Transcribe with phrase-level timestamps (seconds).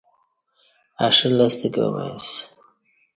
[1.05, 2.35] اݜہ لستہ کہ اومئیسہ۔